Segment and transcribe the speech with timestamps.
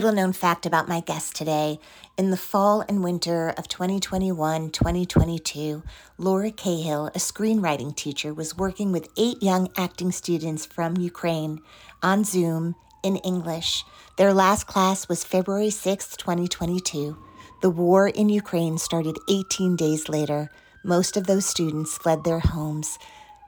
[0.00, 1.78] Little known fact about my guest today.
[2.16, 5.82] In the fall and winter of 2021 2022,
[6.16, 11.60] Laura Cahill, a screenwriting teacher, was working with eight young acting students from Ukraine
[12.02, 13.84] on Zoom in English.
[14.16, 17.18] Their last class was February 6, 2022.
[17.60, 20.50] The war in Ukraine started 18 days later.
[20.82, 22.98] Most of those students fled their homes.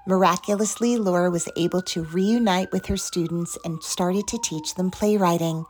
[0.05, 5.64] Miraculously, Laura was able to reunite with her students and started to teach them playwriting.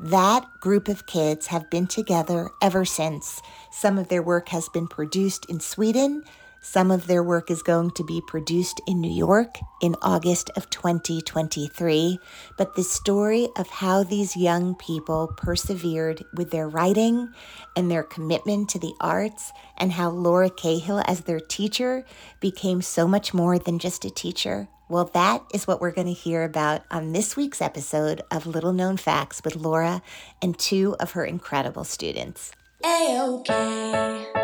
[0.00, 3.42] That group of kids have been together ever since.
[3.70, 6.24] Some of their work has been produced in Sweden.
[6.64, 10.70] Some of their work is going to be produced in New York in August of
[10.70, 12.18] 2023.
[12.56, 17.28] But the story of how these young people persevered with their writing
[17.76, 22.06] and their commitment to the arts, and how Laura Cahill, as their teacher,
[22.40, 24.66] became so much more than just a teacher.
[24.88, 28.72] Well, that is what we're going to hear about on this week's episode of Little
[28.72, 30.00] Known Facts with Laura
[30.40, 32.52] and two of her incredible students.
[32.82, 34.43] A-OK.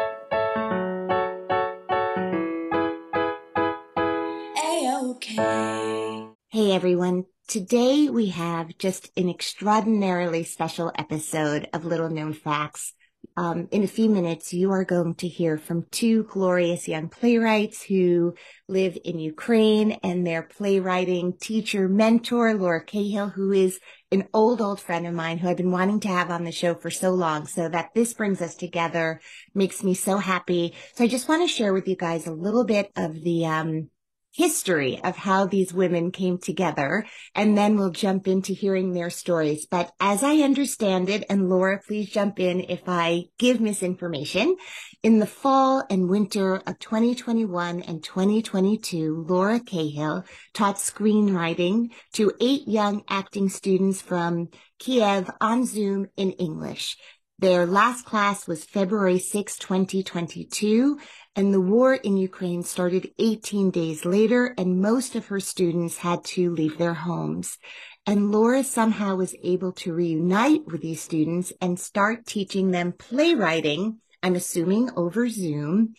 [6.53, 7.27] Hey everyone.
[7.47, 12.93] Today we have just an extraordinarily special episode of Little Known Facts.
[13.37, 17.85] Um, in a few minutes, you are going to hear from two glorious young playwrights
[17.85, 18.35] who
[18.67, 23.79] live in Ukraine and their playwriting teacher mentor, Laura Cahill, who is
[24.11, 26.75] an old, old friend of mine who I've been wanting to have on the show
[26.75, 27.47] for so long.
[27.47, 29.21] So that this brings us together
[29.55, 30.75] makes me so happy.
[30.97, 33.91] So I just want to share with you guys a little bit of the, um,
[34.33, 37.05] history of how these women came together,
[37.35, 39.67] and then we'll jump into hearing their stories.
[39.67, 44.57] But as I understand it, and Laura, please jump in if I give misinformation,
[45.03, 52.69] in the fall and winter of 2021 and 2022, Laura Cahill taught screenwriting to eight
[52.69, 54.49] young acting students from
[54.79, 56.99] Kiev on Zoom in English.
[57.39, 60.99] Their last class was February 6, 2022,
[61.37, 66.25] and the war in Ukraine started 18 days later, and most of her students had
[66.25, 67.57] to leave their homes.
[68.07, 73.99] And Laura somehow was able to reunite with these students and start teaching them playwriting,
[74.23, 75.95] I'm assuming over Zoom.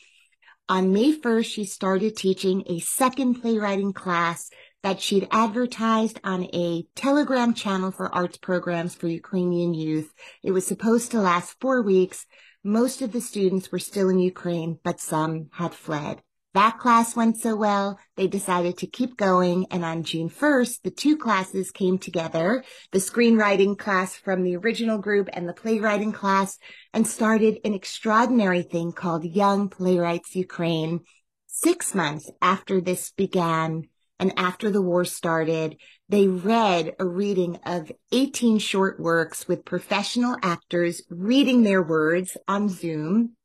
[0.67, 4.49] On May 1st, she started teaching a second playwriting class
[4.83, 10.11] that she'd advertised on a Telegram channel for arts programs for Ukrainian youth.
[10.43, 12.25] It was supposed to last four weeks.
[12.63, 16.21] Most of the students were still in Ukraine, but some had fled.
[16.53, 19.65] That class went so well, they decided to keep going.
[19.71, 24.99] And on June 1st, the two classes came together, the screenwriting class from the original
[24.99, 26.59] group and the playwriting class,
[26.93, 30.99] and started an extraordinary thing called Young Playwrights Ukraine.
[31.47, 33.87] Six months after this began,
[34.19, 35.77] and after the war started,
[36.11, 42.67] they read a reading of 18 short works with professional actors reading their words on
[42.67, 43.37] Zoom.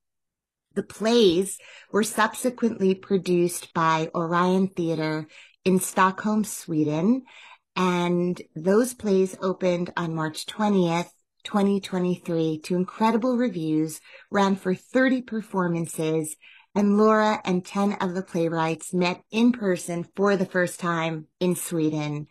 [0.75, 1.59] The plays
[1.93, 5.29] were subsequently produced by Orion Theatre
[5.65, 7.23] in Stockholm, Sweden.
[7.77, 11.11] And those plays opened on March 20th,
[11.45, 16.35] 2023 to incredible reviews, ran for 30 performances,
[16.77, 21.57] and Laura and 10 of the playwrights met in person for the first time in
[21.57, 22.27] Sweden.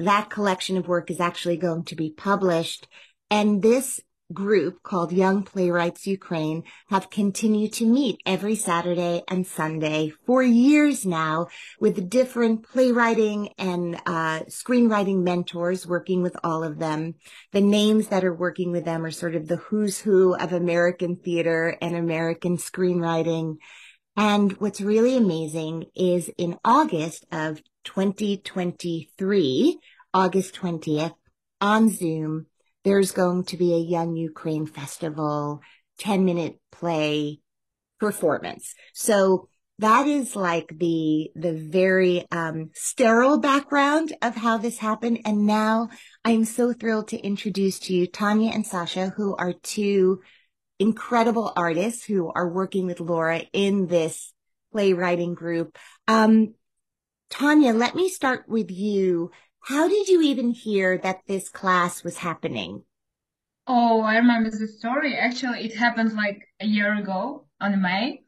[0.00, 2.88] That collection of work is actually going to be published.
[3.30, 4.00] And this
[4.32, 11.04] group called Young Playwrights Ukraine have continued to meet every Saturday and Sunday for years
[11.04, 11.48] now
[11.80, 17.16] with different playwriting and uh, screenwriting mentors working with all of them.
[17.52, 21.16] The names that are working with them are sort of the who's who of American
[21.16, 23.56] theater and American screenwriting.
[24.16, 29.78] And what's really amazing is in August of 2023,
[30.12, 31.14] August 20th,
[31.60, 32.46] on Zoom,
[32.84, 35.60] there's going to be a Young Ukraine Festival,
[35.98, 37.40] 10 minute play
[37.98, 38.74] performance.
[38.94, 39.48] So
[39.78, 45.20] that is like the, the very, um, sterile background of how this happened.
[45.24, 45.88] And now
[46.24, 50.20] I'm so thrilled to introduce to you Tanya and Sasha, who are two
[50.80, 54.32] incredible artists who are working with Laura in this
[54.72, 55.78] playwriting group.
[56.08, 56.54] Um,
[57.28, 59.30] Tanya, let me start with you.
[59.60, 62.82] How did you even hear that this class was happening?
[63.66, 65.16] Oh, I remember the story.
[65.16, 68.22] Actually, it happened like a year ago on May.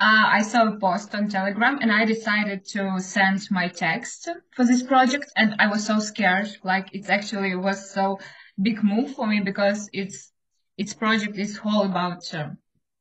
[0.00, 4.64] Uh, I saw a post on Telegram and I decided to send my text for
[4.64, 5.30] this project.
[5.36, 6.48] And I was so scared.
[6.64, 8.18] Like it actually was so
[8.60, 10.32] big move for me because it's,
[10.78, 12.50] its project is all about uh,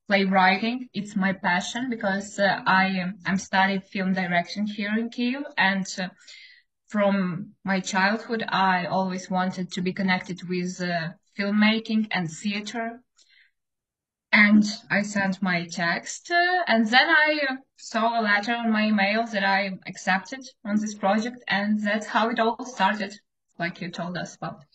[0.07, 0.89] playwriting.
[0.93, 6.09] It's my passion because uh, I I'm studying film direction here in Kiev and uh,
[6.87, 12.99] from my childhood I always wanted to be connected with uh, filmmaking and theater.
[14.31, 18.87] And I sent my text uh, and then I uh, saw a letter on my
[18.87, 23.13] email that I accepted on this project and that's how it all started,
[23.59, 24.66] like you told us about.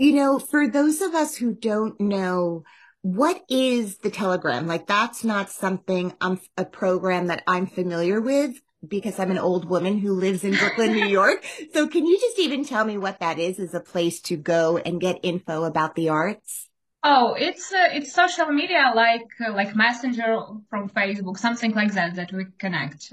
[0.00, 2.64] You know, for those of us who don't know
[3.02, 4.66] what is the telegram?
[4.66, 8.54] Like that's not something I'm a program that I'm familiar with
[8.88, 11.44] because I'm an old woman who lives in Brooklyn, New York.
[11.74, 14.78] So can you just even tell me what that is as a place to go
[14.78, 16.70] and get info about the arts?
[17.04, 20.38] Oh, it's uh, it's social media like uh, like Messenger
[20.70, 23.12] from Facebook, something like that that we connect.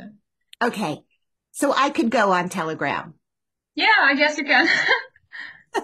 [0.61, 0.99] Okay.
[1.51, 3.13] So I could go on Telegram.
[3.75, 4.69] Yeah, I guess you can.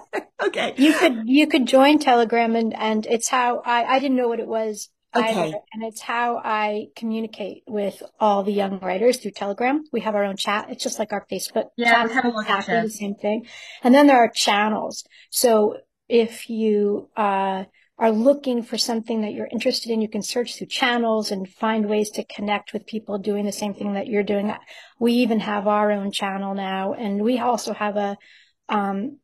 [0.42, 0.74] okay.
[0.76, 4.40] You could you could join Telegram and and it's how I I didn't know what
[4.40, 5.48] it was okay.
[5.48, 9.84] either, and it's how I communicate with all the young writers through Telegram.
[9.92, 10.66] We have our own chat.
[10.70, 11.66] It's just like our Facebook.
[11.76, 12.08] Yeah, chat.
[12.08, 13.46] we have a exactly the same thing.
[13.82, 15.04] And then there are channels.
[15.30, 17.64] So if you uh
[17.96, 21.88] are looking for something that you're interested in, you can search through channels and find
[21.88, 24.52] ways to connect with people doing the same thing that you're doing.
[24.98, 28.16] We even have our own channel now, and we also have a
[28.68, 29.18] um,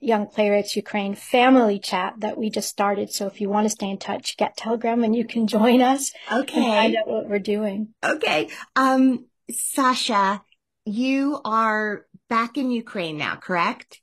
[0.00, 3.12] Young Playwrights Ukraine family chat that we just started.
[3.12, 6.12] So if you want to stay in touch, get Telegram and you can join us.
[6.32, 6.60] Okay.
[6.60, 7.88] find out what we're doing.
[8.02, 8.48] Okay.
[8.74, 10.42] Um, Sasha,
[10.86, 14.00] you are back in Ukraine now, correct?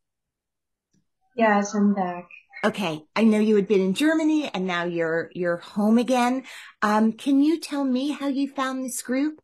[1.35, 2.27] Yes, I'm back.
[2.63, 3.03] Okay.
[3.15, 6.43] I know you had been in Germany and now you're, you're home again.
[6.81, 9.41] Um, can you tell me how you found this group?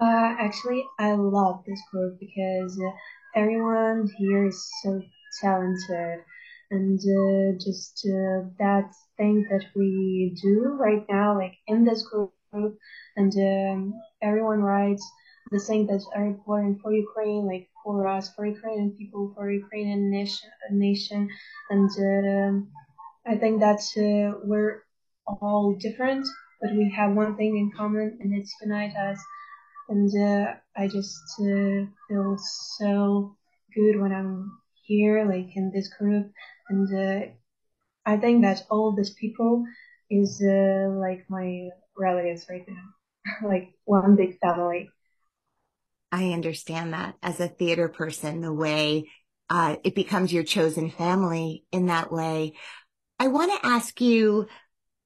[0.00, 2.78] Uh, actually, I love this group because
[3.38, 5.00] everyone here is so
[5.40, 6.24] talented.
[6.70, 12.32] And uh, just uh, that thing that we do right now like in this group
[13.16, 15.04] and um, everyone writes
[15.50, 20.10] the thing that are important for Ukraine like for us for Ukrainian people for Ukrainian
[20.10, 21.20] nation, nation.
[21.70, 22.52] And uh,
[23.32, 24.82] I think that uh, we're
[25.26, 26.26] all different
[26.60, 29.18] but we have one thing in common and it's unite us
[29.88, 32.36] and uh, I just uh, feel
[32.76, 33.36] so
[33.74, 36.30] good when I'm here, like in this group,
[36.68, 37.26] and uh,
[38.04, 39.64] I think that all these people
[40.10, 44.90] is uh, like my relatives right now, like one big family.
[46.10, 49.10] I understand that as a theater person, the way
[49.50, 52.54] uh, it becomes your chosen family in that way.
[53.18, 54.46] I want to ask you,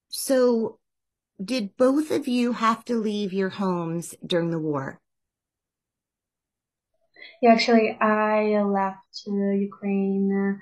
[0.09, 0.79] so
[1.43, 4.99] did both of you have to leave your homes during the war?
[7.41, 10.61] Yeah, actually, I left uh, Ukraine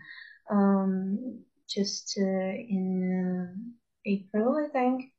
[0.51, 2.87] um, just uh, in
[3.21, 5.13] uh, April, I think.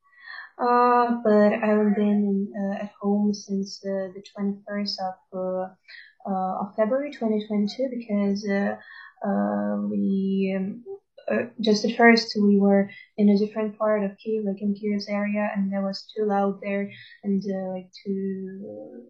[0.58, 5.72] Uh, but I haven't been uh, at home since uh, the 21st of,
[6.26, 8.44] of February 2022 because
[9.90, 10.84] we um,
[11.30, 15.08] uh, just at first we were in a different part of Kiev, like in Kiev's
[15.10, 16.92] area, and it was too loud there
[17.24, 19.06] and uh, like too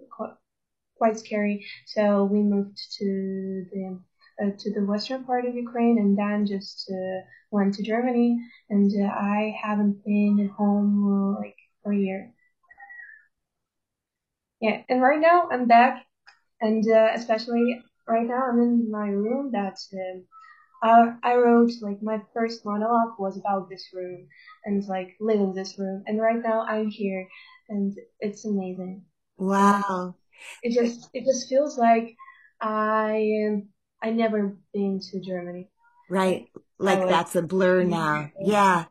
[0.98, 1.65] quite scary.
[1.88, 4.00] So we moved to the
[4.41, 7.20] uh, to the western part of Ukraine, and then just uh,
[7.51, 8.39] went to Germany.
[8.70, 12.32] And I haven't been at home like for a year.
[14.60, 16.06] Yeah, and right now I'm back,
[16.62, 19.77] and especially right now I'm in my room that
[20.81, 24.27] uh, I wrote like my first monologue was about this room
[24.65, 26.03] and like live in this room.
[26.07, 27.27] And right now I'm here
[27.69, 29.03] and it's amazing.
[29.38, 30.15] Wow.
[30.63, 32.15] It just, it just feels like
[32.59, 33.61] I,
[34.01, 35.69] I never been to Germany.
[36.09, 36.47] Right.
[36.79, 38.31] Like that's a blur now.
[38.39, 38.85] Yeah.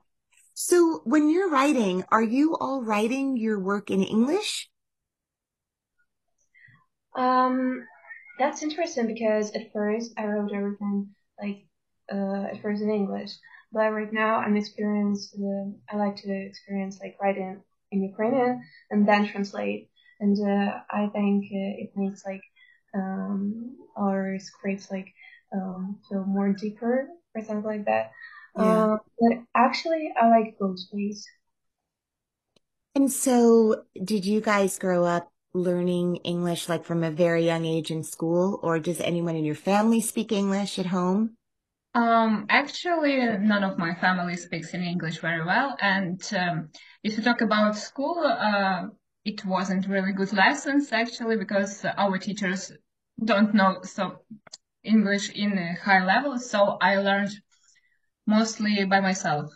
[0.54, 4.68] So when you're writing, are you all writing your work in English?
[7.16, 7.84] Um,
[8.38, 11.08] that's interesting because at first I wrote everything
[11.40, 11.64] like
[12.12, 13.32] uh, at first in English,
[13.72, 15.34] but right now I'm experienced.
[15.34, 17.62] Uh, I like to experience like writing
[17.92, 19.90] in Ukrainian and then translate,
[20.20, 22.42] and uh, I think uh, it makes like
[22.94, 25.08] um, our scripts like
[25.54, 28.12] um, feel more deeper or something like that.
[28.56, 28.62] Yeah.
[28.62, 31.26] Uh, but actually, I like both ways.
[32.94, 37.90] And so, did you guys grow up learning English like from a very young age
[37.90, 41.36] in school, or does anyone in your family speak English at home?
[41.94, 45.76] Um, actually, none of my family speaks in English very well.
[45.80, 46.70] And um,
[47.02, 48.84] if you talk about school, uh,
[49.24, 52.72] it wasn't really good lessons actually because our teachers
[53.22, 54.24] don't know so
[54.84, 56.38] English in a high level.
[56.38, 57.32] So I learned
[58.26, 59.50] mostly by myself.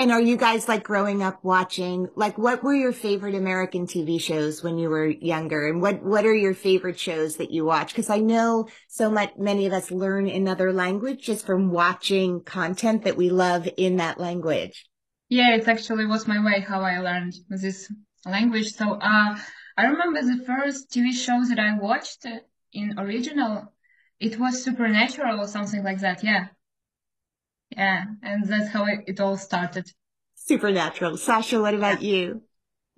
[0.00, 4.18] And are you guys like growing up watching, like what were your favorite American TV
[4.18, 5.68] shows when you were younger?
[5.68, 7.94] And what, what are your favorite shows that you watch?
[7.94, 13.04] Cause I know so much, many of us learn another language just from watching content
[13.04, 14.86] that we love in that language.
[15.28, 17.92] Yeah, it actually was my way how I learned this
[18.24, 18.72] language.
[18.72, 19.36] So, uh,
[19.76, 22.24] I remember the first TV shows that I watched
[22.72, 23.74] in original.
[24.18, 26.24] It was Supernatural or something like that.
[26.24, 26.46] Yeah.
[27.70, 29.90] Yeah, and that's how it, it all started.
[30.34, 31.16] Supernatural.
[31.16, 32.42] Sasha, what about you?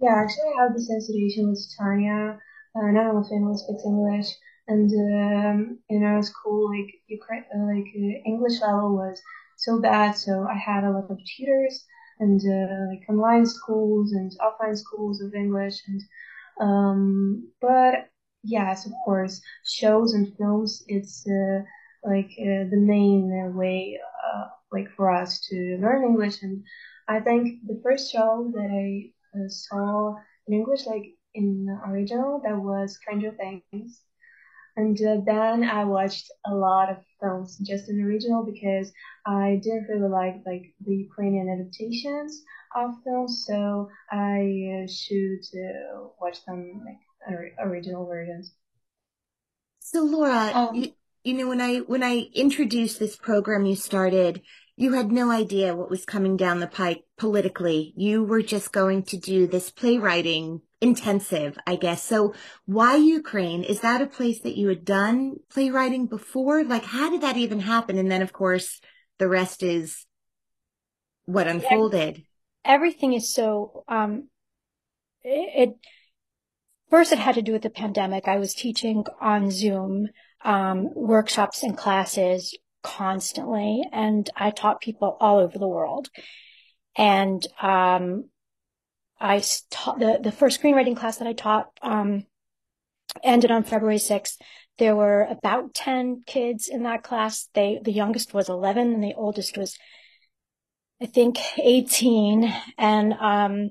[0.01, 2.39] Yeah, actually, I have the same situation with Tanya.
[2.75, 4.29] Uh, none of my family speaks English,
[4.69, 9.21] and um, in our school, like Ukraine, uh, like uh, English level was
[9.59, 10.17] so bad.
[10.17, 11.85] So I had a lot of tutors
[12.21, 16.01] and uh, like online schools and offline schools of English, and
[16.61, 18.09] um, but
[18.43, 20.83] yes, of course, shows and films.
[20.89, 21.61] It's uh,
[22.05, 23.99] like uh, the main way
[24.73, 26.43] like for us to learn English.
[26.43, 26.65] And
[27.09, 30.15] I think the first show that I uh, saw
[30.47, 34.01] in English, like in original, that was Stranger Things.
[34.77, 38.91] And uh, then I watched a lot of films just in original because
[39.27, 42.43] I didn't really like like the Ukrainian adaptations
[42.75, 48.55] of films, so I uh, should uh, watch them like original versions.
[49.81, 50.73] So Laura, oh.
[50.73, 54.41] you, you know when I when I introduced this program you started,
[54.83, 57.95] you had no idea what was coming down the pike politically.
[57.97, 62.03] You were just going to do this playwriting intensive, I guess.
[62.03, 62.35] So
[62.67, 63.63] why Ukraine?
[63.63, 66.65] Is that a place that you had done playwriting before?
[66.65, 67.97] Like, how did that even happen?
[67.97, 68.81] And then, of course,
[69.21, 70.05] the rest is
[71.27, 72.25] what unfolded.
[72.65, 74.29] Everything is so, um,
[75.23, 75.71] it, it
[76.91, 78.27] first it had to do with the pandemic.
[78.27, 80.09] I was teaching on Zoom,
[80.45, 86.09] um, workshops and classes constantly and I taught people all over the world.
[86.97, 88.29] And, um,
[89.19, 92.27] I taught the, the first screenwriting class that I taught, um,
[93.23, 94.37] ended on February 6th.
[94.79, 97.49] There were about 10 kids in that class.
[97.55, 99.79] They, the youngest was 11 and the oldest was,
[101.01, 102.53] I think, 18.
[102.77, 103.71] And, um,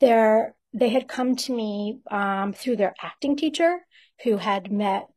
[0.00, 3.78] they're, they had come to me, um, through their acting teacher
[4.24, 5.10] who had met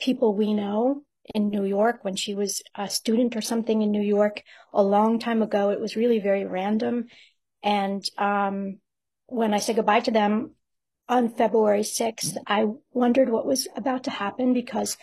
[0.00, 1.02] people we know
[1.34, 4.42] in New York when she was a student or something in New York
[4.72, 5.70] a long time ago.
[5.70, 7.06] It was really very random.
[7.62, 8.78] And um,
[9.26, 10.54] when I said goodbye to them
[11.08, 14.96] on February 6th, I wondered what was about to happen because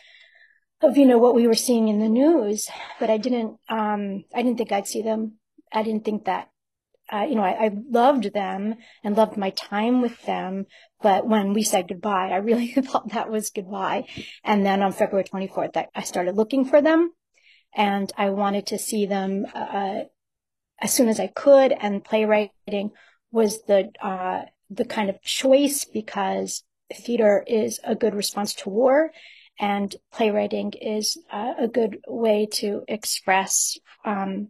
[0.82, 2.70] of, you know, what we were seeing in the news.
[3.00, 5.39] But I didn't, um, I didn't think I'd see them.
[5.72, 6.50] I didn't think that
[7.12, 10.65] uh, you know, I, I, loved them and loved my time with them.
[11.01, 14.05] But when we said goodbye, I really thought that was goodbye.
[14.43, 17.12] And then on February 24th, I, started looking for them
[17.75, 20.01] and I wanted to see them, uh,
[20.79, 21.72] as soon as I could.
[21.72, 22.91] And playwriting
[23.31, 29.12] was the, uh, the kind of choice because theater is a good response to war
[29.60, 34.50] and playwriting is uh, a good way to express, um,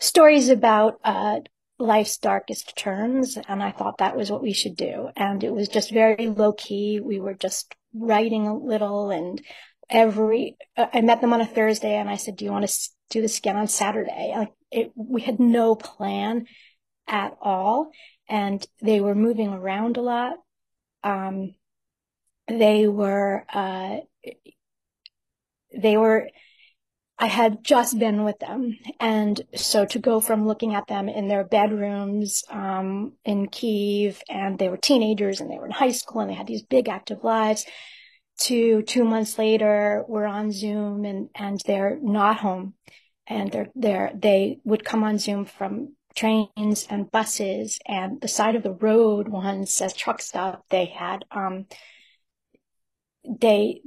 [0.00, 1.40] stories about uh,
[1.78, 5.10] life's darkest turns, and I thought that was what we should do.
[5.16, 7.00] And it was just very low key.
[7.00, 9.40] We were just writing a little, and
[9.88, 12.88] every uh, I met them on a Thursday, and I said, "Do you want to
[13.10, 16.46] do this again on Saturday?" Like it, we had no plan
[17.06, 17.90] at all,
[18.28, 20.34] and they were moving around a lot.
[21.02, 21.54] Um,
[22.48, 23.98] they were uh,
[25.76, 26.28] they were
[27.22, 28.78] I had just been with them.
[28.98, 34.58] And so to go from looking at them in their bedrooms um, in Kiev, and
[34.58, 37.22] they were teenagers and they were in high school and they had these big active
[37.22, 37.66] lives,
[38.38, 42.72] to two months later, we're on Zoom and, and they're not home.
[43.26, 48.56] And they're, they're, they would come on Zoom from trains and buses and the side
[48.56, 51.66] of the road once as truck stop, they had, um,
[53.28, 53.82] they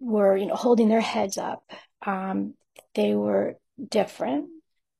[0.00, 1.70] were, you know, holding their heads up.
[2.04, 2.54] Um,
[2.94, 3.56] they were
[3.88, 4.48] different.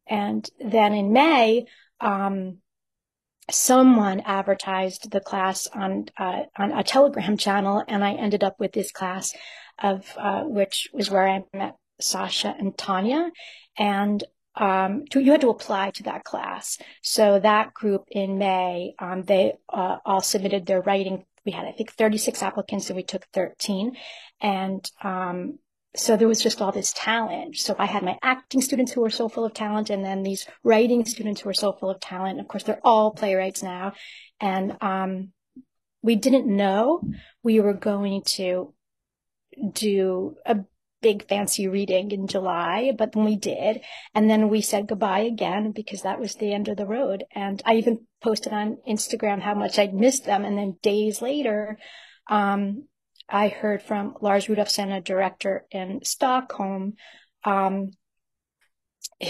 [0.07, 1.67] And then in May,
[2.01, 2.59] um,
[3.51, 8.73] someone advertised the class on uh, on a Telegram channel, and I ended up with
[8.73, 9.35] this class
[9.83, 13.31] of uh, which was where I met Sasha and Tanya,
[13.79, 14.23] and
[14.55, 16.79] um, to, you had to apply to that class.
[17.03, 21.25] So that group in May, um, they uh, all submitted their writing.
[21.47, 23.97] We had, I think, 36 applicants, and we took 13.
[24.41, 25.59] And um,
[25.95, 27.57] so there was just all this talent.
[27.57, 30.47] So I had my acting students who were so full of talent, and then these
[30.65, 32.41] writing students who were so full of talent.
[32.41, 33.93] Of course, they're all playwrights now.
[34.41, 35.33] And um,
[36.03, 37.03] we didn't know
[37.43, 38.73] we were going to
[39.73, 40.61] do a
[41.03, 43.83] big fancy reading in July, but then we did.
[44.15, 47.25] And then we said goodbye again because that was the end of the road.
[47.35, 50.45] And I even posted on Instagram how much I'd missed them.
[50.45, 51.77] And then days later,
[52.31, 52.85] um,
[53.29, 56.95] I heard from Lars Rudolfsson, a director in Stockholm,
[57.45, 57.93] um,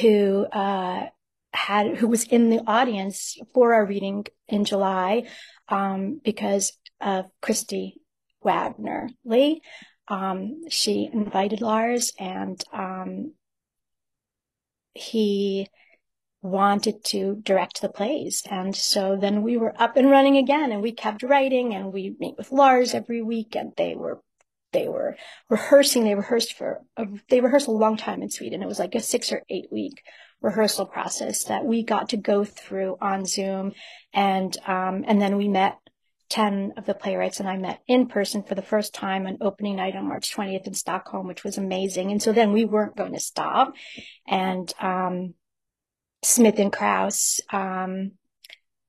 [0.00, 1.06] who uh,
[1.52, 5.24] had who was in the audience for our reading in July
[5.68, 8.00] um, because of Christy
[8.42, 9.60] Wagner Lee.
[10.08, 13.34] Um, she invited Lars, and um,
[14.94, 15.68] he
[16.42, 18.42] wanted to direct the plays.
[18.50, 22.16] And so then we were up and running again and we kept writing and we
[22.18, 24.20] meet with Lars every week and they were
[24.72, 25.16] they were
[25.48, 26.04] rehearsing.
[26.04, 28.62] They rehearsed for a, they rehearsed a long time in Sweden.
[28.62, 30.02] It was like a six or eight week
[30.40, 33.72] rehearsal process that we got to go through on Zoom,
[34.12, 35.78] and um, and then we met
[36.28, 39.76] ten of the playwrights, and I met in person for the first time on opening
[39.76, 42.10] night on March 20th in Stockholm, which was amazing.
[42.10, 43.74] And so then we weren't going to stop,
[44.26, 45.34] and um,
[46.22, 48.12] Smith and Kraus um,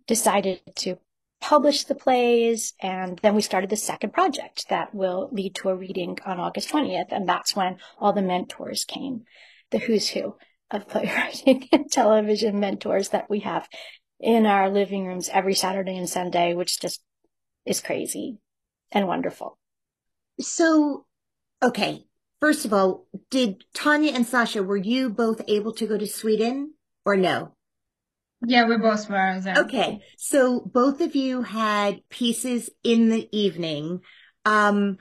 [0.08, 0.98] decided to
[1.42, 5.76] publish the plays, and then we started the second project that will lead to a
[5.76, 9.24] reading on August 20th, and that's when all the mentors came,
[9.72, 10.36] the who's who
[10.72, 13.68] of playwriting and television mentors that we have
[14.20, 17.02] in our living rooms every Saturday and Sunday, which just
[17.66, 18.38] is crazy
[18.92, 19.58] and wonderful.
[20.40, 21.06] So,
[21.62, 22.06] okay.
[22.40, 26.74] First of all, did Tanya and Sasha, were you both able to go to Sweden?
[27.06, 27.56] Or no?
[28.46, 29.58] Yeah, we both were there.
[29.60, 30.02] Okay.
[30.18, 34.02] So both of you had pieces in the evening.
[34.46, 34.98] Um,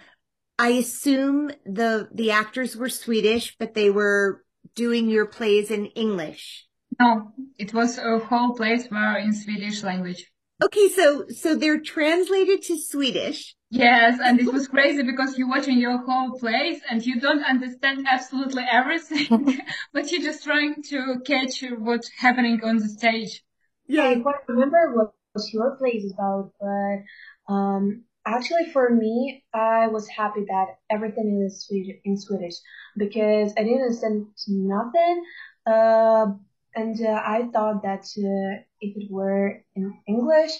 [0.58, 6.66] I assume the, the actors were Swedish, but they were doing your plays in English.
[7.00, 10.30] No, it was a whole place were in Swedish language.
[10.62, 13.56] Okay, so so they're translated to Swedish.
[13.72, 18.06] Yes, and it was crazy because you're watching your whole place and you don't understand
[18.06, 19.60] absolutely everything,
[19.94, 23.42] but you're just trying to catch what's happening on the stage.
[23.88, 29.86] Yeah, I can't remember what was your place about, but um, actually for me, I
[29.86, 31.66] was happy that everything is
[32.04, 32.56] in Swedish
[32.98, 35.24] because I didn't understand nothing.
[35.66, 36.26] Uh,
[36.74, 40.52] and uh, I thought that uh, if it were in English,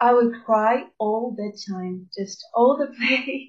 [0.00, 3.48] I would cry all the time, just all the play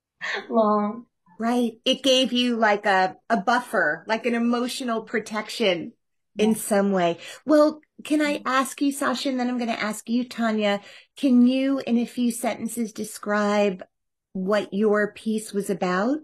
[0.50, 1.06] long.
[1.38, 1.72] Right.
[1.84, 5.92] It gave you like a, a buffer, like an emotional protection
[6.38, 7.18] in some way.
[7.44, 10.80] Well, can I ask you, Sasha, and then I'm going to ask you, Tanya,
[11.16, 13.84] can you, in a few sentences, describe
[14.32, 16.18] what your piece was about?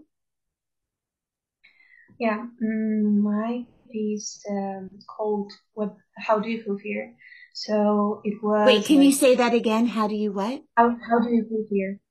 [2.17, 5.95] Yeah, mm, my piece um, called "What?
[6.17, 7.13] How do you feel fear?"
[7.55, 8.67] So it was.
[8.67, 9.87] Wait, can like, you say that again?
[9.87, 10.61] How do you what?
[10.75, 12.01] How How do you feel fear?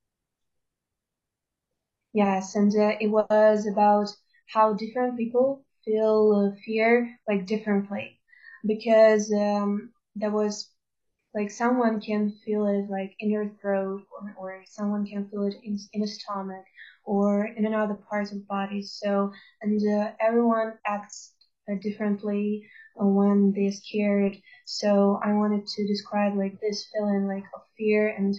[2.13, 4.09] Yes, and uh, it was about
[4.47, 8.19] how different people feel uh, fear like differently,
[8.65, 10.71] because um, there was
[11.35, 15.57] like someone can feel it like in your throat, or, or someone can feel it
[15.61, 16.65] in in the stomach,
[17.03, 18.81] or in another parts of the body.
[18.81, 19.31] So
[19.61, 21.35] and uh, everyone acts
[21.69, 24.37] uh, differently when they're scared.
[24.65, 28.35] So I wanted to describe like this feeling like of fear and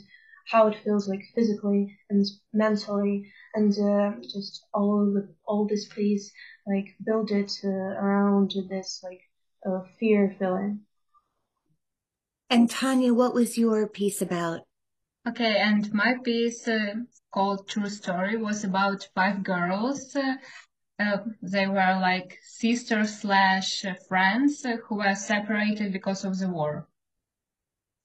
[0.46, 6.30] how it feels like physically and mentally and uh, just all the all this piece
[6.66, 9.20] like build it uh, around this like
[9.66, 10.80] uh, fear feeling.
[12.48, 14.60] And Tanya, what was your piece about?
[15.28, 16.94] Okay, and my piece uh,
[17.34, 20.16] called True Story was about five girls
[20.98, 26.88] uh, they were like sisters slash friends who were separated because of the war.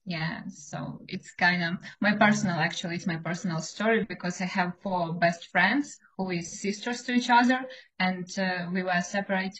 [0.03, 4.73] Yeah, so it's kind of my personal, actually, it's my personal story because I have
[4.81, 7.65] four best friends who is sisters to each other,
[7.99, 9.57] and uh, we were separate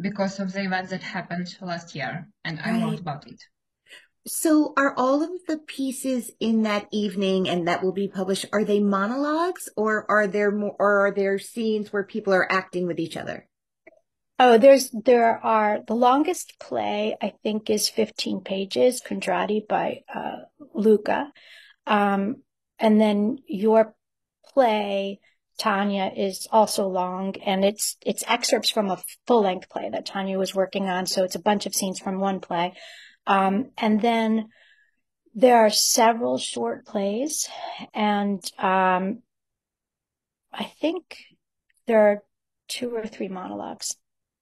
[0.00, 3.42] because of the events that happened last year, and I wrote about it.
[4.28, 8.64] So are all of the pieces in that evening and that will be published, are
[8.64, 13.00] they monologues or are there more, or are there scenes where people are acting with
[13.00, 13.48] each other?
[14.38, 20.42] Oh, there's there are the longest play I think is 15 pages, Kondraty by uh,
[20.74, 21.32] Luca,
[21.86, 22.42] um,
[22.78, 23.96] and then your
[24.52, 25.20] play
[25.58, 30.38] Tanya is also long, and it's it's excerpts from a full length play that Tanya
[30.38, 31.06] was working on.
[31.06, 32.74] So it's a bunch of scenes from one play,
[33.28, 34.48] um, and then
[35.34, 37.48] there are several short plays,
[37.94, 39.22] and um,
[40.52, 41.16] I think
[41.86, 42.22] there are
[42.66, 43.94] two or three monologues.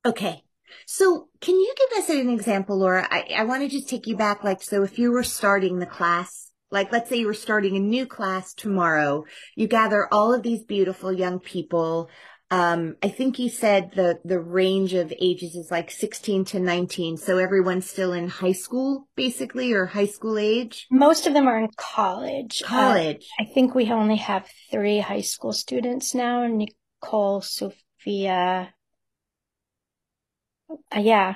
[0.04, 0.42] Okay.
[0.86, 3.06] So can you give us an example, Laura?
[3.10, 4.44] I, I want to just take you back.
[4.44, 7.80] Like, so if you were starting the class, like let's say you were starting a
[7.80, 12.08] new class tomorrow, you gather all of these beautiful young people.
[12.50, 17.16] Um, I think you said the, the range of ages is like 16 to 19.
[17.16, 20.86] So everyone's still in high school, basically, or high school age?
[20.90, 22.62] Most of them are in college.
[22.64, 23.26] Uh, college.
[23.38, 26.46] Uh, I think we only have three high school students now.
[26.46, 28.72] Nicole, Sophia,
[30.70, 31.34] uh, yeah.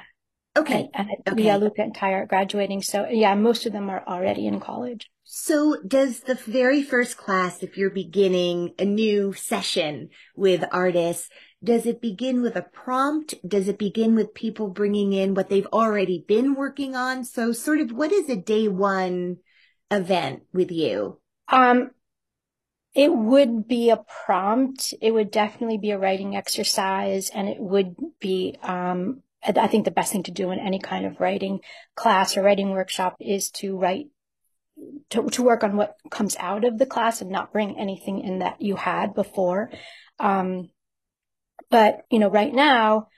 [0.56, 0.88] Okay.
[0.94, 1.44] And, and okay.
[1.44, 2.82] Yeah, Luca and Ty are graduating.
[2.82, 5.08] So yeah, most of them are already in college.
[5.32, 11.28] So does the very first class, if you're beginning a new session with artists,
[11.62, 13.36] does it begin with a prompt?
[13.46, 17.24] Does it begin with people bringing in what they've already been working on?
[17.24, 19.36] So sort of what is a day one
[19.88, 21.20] event with you?
[21.46, 21.92] Um,
[22.92, 24.94] it would be a prompt.
[25.00, 29.92] It would definitely be a writing exercise and it would be, um, I think the
[29.92, 31.60] best thing to do in any kind of writing
[31.94, 34.08] class or writing workshop is to write,
[35.10, 38.40] to, to work on what comes out of the class and not bring anything in
[38.40, 39.70] that you had before.
[40.18, 40.70] Um,
[41.70, 43.08] but, you know, right now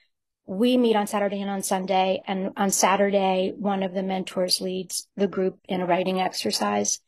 [0.47, 2.23] we meet on Saturday and on Sunday.
[2.27, 7.01] And on Saturday, one of the mentors leads the group in a writing exercise.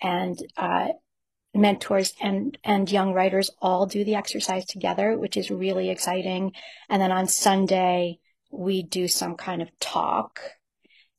[0.00, 0.88] And, uh,
[1.54, 6.52] mentors and and young writers all do the exercise together, which is really exciting.
[6.88, 8.18] And then on Sunday
[8.50, 10.40] we do some kind of talk.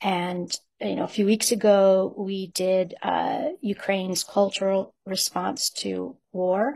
[0.03, 6.75] And you know, a few weeks ago we did uh, Ukraine's cultural response to war,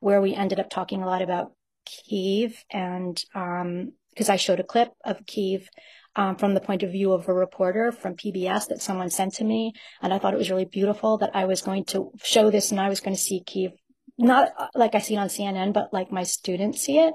[0.00, 1.52] where we ended up talking a lot about
[1.86, 5.68] Kiev and because um, I showed a clip of Kiev
[6.16, 9.44] um, from the point of view of a reporter from PBS that someone sent to
[9.44, 9.72] me.
[10.02, 12.80] And I thought it was really beautiful that I was going to show this and
[12.80, 13.72] I was going to see Kiev,
[14.18, 17.14] not uh, like I see it on CNN, but like my students see it.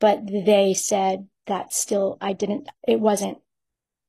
[0.00, 3.38] But they said that still, I didn't, it wasn't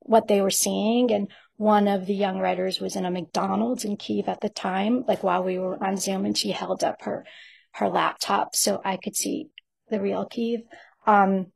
[0.09, 1.11] what they were seeing.
[1.11, 5.05] And one of the young writers was in a McDonald's in Kiev at the time,
[5.07, 7.25] like while we were on Zoom and she held up her,
[7.73, 9.49] her laptop so I could see
[9.89, 10.61] the real Kiev.
[11.05, 11.51] Um,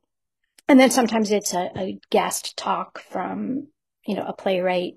[0.67, 3.69] and then sometimes it's a, a guest talk from,
[4.05, 4.93] you know, a playwright,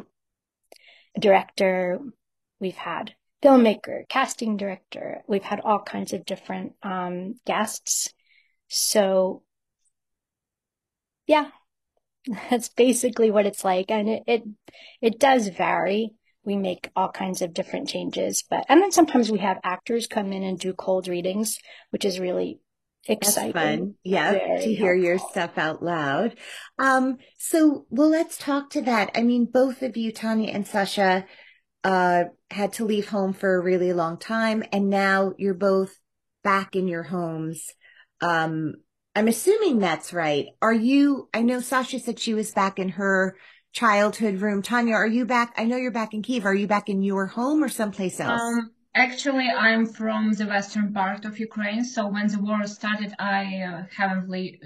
[1.16, 1.98] a director.
[2.60, 5.22] We've had filmmaker, casting director.
[5.26, 8.12] We've had all kinds of different um, guests.
[8.68, 9.42] So,
[11.26, 11.50] yeah,
[12.50, 14.42] that's basically what it's like, and it, it
[15.00, 16.14] it does vary.
[16.44, 20.32] We make all kinds of different changes, but and then sometimes we have actors come
[20.32, 21.58] in and do cold readings,
[21.90, 22.60] which is really
[23.08, 23.52] exciting.
[23.52, 23.94] That's fun.
[24.04, 24.32] Yeah.
[24.32, 25.04] to hear helpful.
[25.04, 26.36] your stuff out loud.
[26.78, 29.10] Um, so, well, let's talk to that.
[29.14, 31.26] I mean, both of you, Tanya and Sasha,
[31.84, 34.64] uh, had to leave home for a really long time.
[34.72, 35.96] And now you're both
[36.42, 37.64] back in your homes.
[38.20, 38.74] Um,
[39.16, 40.48] I'm assuming that's right.
[40.60, 43.38] Are you, I know Sasha said she was back in her
[43.72, 44.60] childhood room.
[44.60, 45.54] Tanya, are you back?
[45.56, 46.44] I know you're back in Kiev.
[46.44, 48.42] Are you back in your home or someplace else?
[48.42, 51.82] Um, Actually, I'm from the western part of Ukraine.
[51.82, 54.58] So when the war started, I uh, haven't le-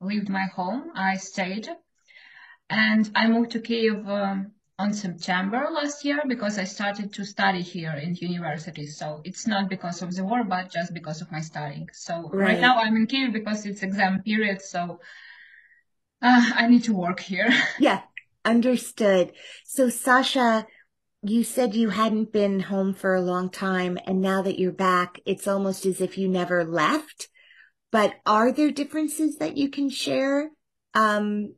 [0.00, 0.92] left my home.
[0.94, 1.68] I stayed.
[2.68, 7.60] And I moved to Kiev um, on September last year because I started to study
[7.60, 8.86] here in university.
[8.86, 11.88] So it's not because of the war, but just because of my studying.
[11.92, 14.62] So right, right now I'm in Kiev because it's exam period.
[14.62, 15.00] So
[16.22, 17.50] uh, I need to work here.
[17.78, 18.00] Yeah,
[18.44, 19.32] understood.
[19.66, 20.66] So Sasha,
[21.22, 25.20] you said you hadn't been home for a long time and now that you're back,
[25.26, 27.28] it's almost as if you never left.
[27.92, 30.50] But are there differences that you can share?
[30.94, 31.54] Um,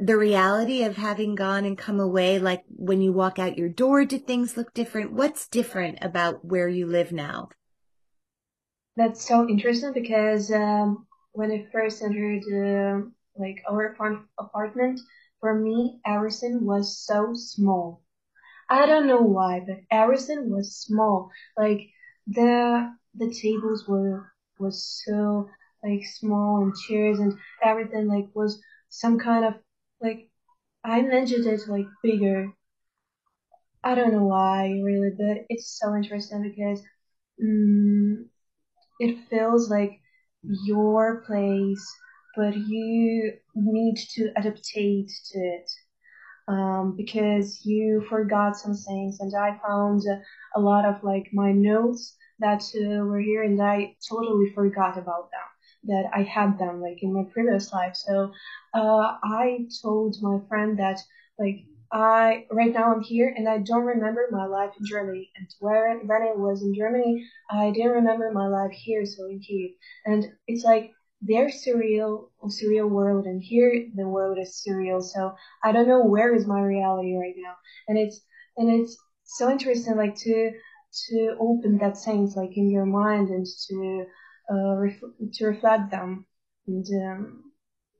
[0.00, 4.04] the reality of having gone and come away, like when you walk out your door,
[4.04, 5.12] do things look different?
[5.12, 7.50] What's different about where you live now?
[8.96, 13.96] That's so interesting because um, when I first entered uh, like our
[14.38, 15.00] apartment,
[15.40, 18.02] for me, everything was so small
[18.70, 21.30] I don't know why, but everything was small.
[21.56, 21.80] Like
[22.26, 25.50] the the tables were was so
[25.82, 29.54] like small and chairs and everything like was some kind of
[30.00, 30.30] like
[30.84, 32.52] I mentioned it like bigger.
[33.84, 36.82] I don't know why really, but it's so interesting because
[37.42, 38.28] um,
[39.00, 40.00] it feels like
[40.42, 41.84] your place
[42.36, 45.70] but you need to adaptate to it
[46.48, 50.02] um, because you forgot some things, and I found
[50.56, 55.30] a lot of like my notes that uh, were here, and I totally forgot about
[55.32, 55.48] them.
[55.84, 57.96] That I had them like in my previous life.
[57.96, 58.32] So
[58.74, 60.98] uh, I told my friend that
[61.38, 65.30] like I right now I'm here and I don't remember my life in Germany.
[65.36, 69.40] And where when I was in Germany, I didn't remember my life here, so in
[69.40, 69.70] Kiev.
[70.04, 75.02] And it's like their surreal surreal world, and here the world is surreal.
[75.02, 77.54] So I don't know where is my reality right now.
[77.88, 78.20] And it's
[78.56, 80.52] and it's so interesting, like to
[81.08, 84.04] to open that things like in your mind and to
[84.50, 86.26] uh, ref- to reflect them.
[86.66, 87.52] And um,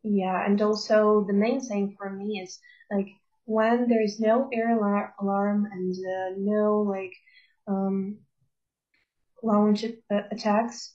[0.02, 2.58] yeah, and also the main thing for me is
[2.90, 3.08] like
[3.44, 4.76] when there's no air
[5.20, 7.12] alarm and uh, no like
[7.68, 8.18] um,
[9.42, 10.94] launch uh, attacks,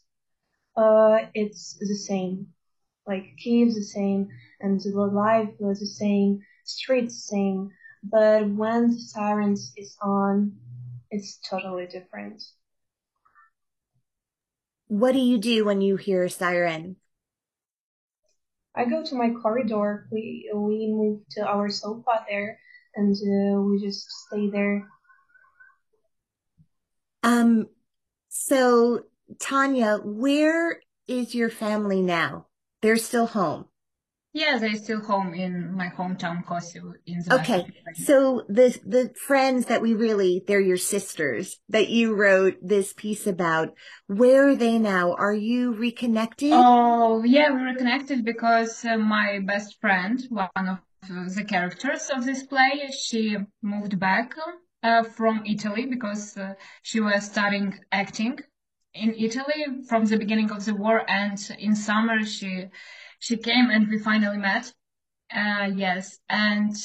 [0.78, 2.48] uh, it's the same.
[3.08, 4.30] Like Kiev's the same,
[4.62, 7.72] and the life was the same, streets the same.
[8.04, 10.54] But when the sirens is on,
[11.12, 12.42] it's totally different.
[14.88, 16.98] What do you do when you hear a siren?
[18.76, 20.08] I go to my corridor.
[20.12, 22.60] We we move to our sofa there,
[22.96, 24.88] and uh, we just stay there.
[27.24, 27.68] Um.
[28.28, 29.06] So,
[29.40, 32.48] Tanya, where is your family now?
[32.82, 33.66] They're still home.
[34.36, 39.68] Yeah, they're still home in my hometown, Kosovo in the Okay, so the the friends
[39.68, 43.70] that we really they're your sisters that you wrote this piece about.
[44.08, 45.14] Where are they now?
[45.14, 46.52] Are you reconnected?
[46.52, 50.80] Oh, yeah, we're reconnected because uh, my best friend, one of
[51.34, 54.36] the characters of this play, she moved back
[54.84, 58.38] uh, from Italy because uh, she was studying acting
[58.94, 62.66] in Italy from the beginning of the war, and in summer she
[63.20, 64.74] she came and we finally met.
[65.36, 66.76] Uh, yes, and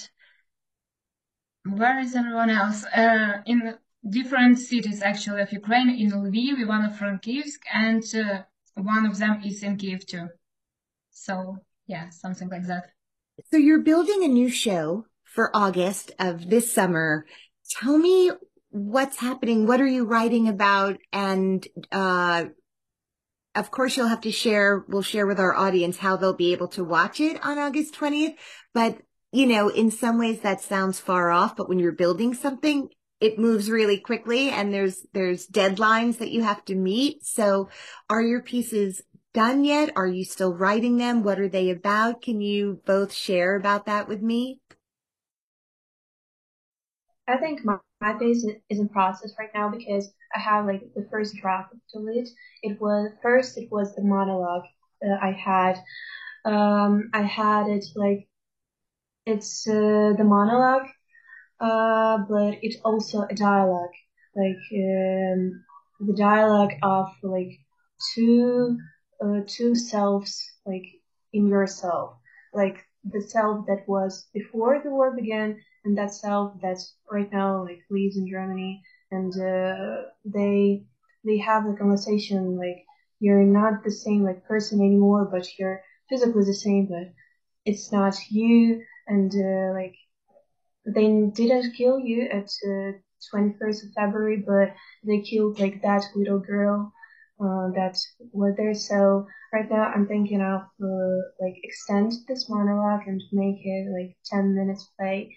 [1.65, 2.85] where is everyone else?
[2.87, 3.75] Uh, in
[4.09, 8.43] different cities actually of Ukraine, in Lviv, Ivano-Frankivsk, and uh,
[8.75, 10.29] one of them is in Kiev too.
[11.11, 12.85] So yeah, something like that.
[13.51, 17.27] So you're building a new show for August of this summer.
[17.79, 18.31] Tell me
[18.71, 19.67] what's happening.
[19.67, 20.99] What are you writing about?
[21.13, 22.45] And uh,
[23.55, 26.69] of course, you'll have to share, we'll share with our audience how they'll be able
[26.69, 28.35] to watch it on August 20th.
[28.73, 28.99] But,
[29.33, 32.89] you know, in some ways that sounds far off, but when you're building something,
[33.21, 37.25] it moves really quickly and there's, there's deadlines that you have to meet.
[37.25, 37.69] So
[38.09, 39.03] are your pieces
[39.35, 39.93] done yet?
[39.97, 41.23] Are you still writing them?
[41.23, 42.23] What are they about?
[42.23, 44.61] Can you both share about that with me?
[47.29, 51.07] I think my, my phase is in process right now because I have like the
[51.11, 52.29] first draft of it.
[52.63, 54.65] It was first it was the monologue
[55.03, 55.77] that I had.
[56.45, 58.29] Um, I had it like
[59.27, 60.89] it's uh, the monologue,
[61.61, 63.95] uh, but it's also a dialogue,
[64.37, 65.65] like um,
[66.01, 67.53] the dialogue of like
[68.15, 68.79] two
[69.25, 70.87] uh, two selves, like
[71.33, 72.17] in yourself,
[72.55, 77.63] like the self that was before the war began and that self that's right now
[77.65, 80.85] like lives in Germany and uh, they
[81.25, 82.85] they have a conversation like
[83.21, 87.13] you're not the same like person anymore, but you're physically the same, but
[87.67, 88.83] it's not you.
[89.07, 89.95] And uh, like
[90.87, 92.93] they didn't kill you at uh,
[93.31, 94.69] 21st of February, but
[95.07, 96.93] they killed like that little girl
[97.41, 97.97] uh, that
[98.33, 98.75] was there.
[98.75, 104.17] So right now I'm thinking of uh, like extend this monologue and make it like
[104.27, 105.35] 10 minutes play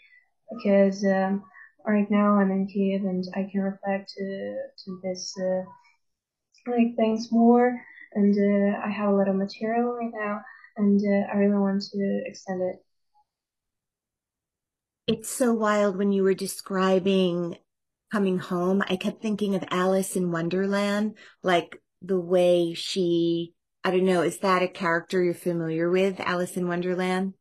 [0.56, 1.44] because um,
[1.86, 5.64] right now I'm in Kiev and I can reflect to, to this uh,
[6.68, 7.80] like things more
[8.14, 10.42] and uh, I have a lot of material right now
[10.78, 12.76] and uh, I really want to extend it.
[15.06, 17.58] It's so wild when you were describing
[18.12, 18.82] coming home.
[18.88, 24.38] I kept thinking of Alice in Wonderland, like the way she, I don't know, is
[24.40, 27.34] that a character you're familiar with, Alice in Wonderland?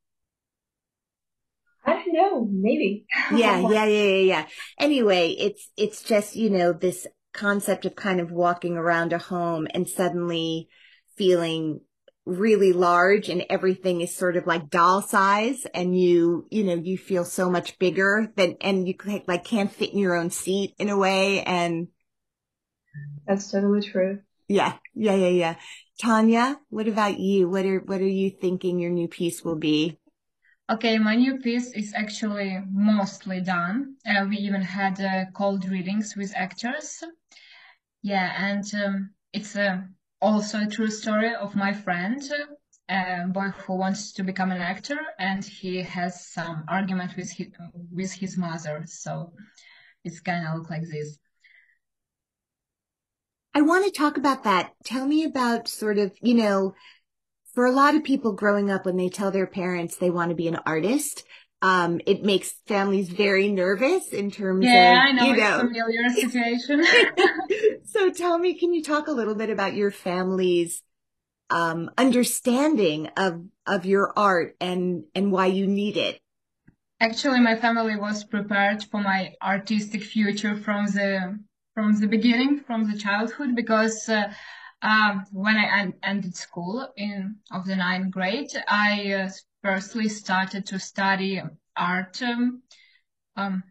[2.12, 3.06] Don't know, maybe.
[3.36, 4.46] yeah, yeah, yeah, yeah, yeah.
[4.78, 9.66] Anyway, it's it's just, you know, this concept of kind of walking around a home
[9.72, 10.68] and suddenly
[11.16, 11.80] feeling
[12.24, 16.96] really large and everything is sort of like doll size and you you know you
[16.96, 18.94] feel so much bigger than and you
[19.26, 21.88] like can't fit in your own seat in a way and
[23.26, 25.54] that's totally true yeah yeah yeah yeah
[26.00, 29.98] tanya what about you what are what are you thinking your new piece will be
[30.72, 33.96] Okay, my new piece is actually mostly done.
[34.06, 37.02] Uh, we even had uh, cold readings with actors.
[38.00, 39.82] Yeah, and um, it's uh,
[40.22, 42.22] also a true story of my friend
[42.88, 47.50] a boy who wants to become an actor, and he has some argument with his,
[47.90, 48.84] with his mother.
[48.86, 49.32] So
[50.04, 51.18] it's kind of look like this.
[53.54, 54.72] I want to talk about that.
[54.84, 56.74] Tell me about sort of, you know,
[57.54, 60.34] for a lot of people growing up when they tell their parents they want to
[60.34, 61.24] be an artist,
[61.60, 65.58] um, it makes families very nervous in terms yeah, of, I know, you it's know.
[65.58, 66.84] familiar situation.
[67.84, 70.82] so tell me, can you talk a little bit about your family's
[71.50, 76.18] um, understanding of of your art and and why you need it?
[77.00, 81.38] Actually, my family was prepared for my artistic future from the
[81.74, 84.32] from the beginning, from the childhood, because uh,
[84.82, 89.30] um, when I ended school in of the ninth grade, I uh,
[89.62, 91.40] firstly started to study
[91.76, 92.62] art um,
[93.36, 93.62] um,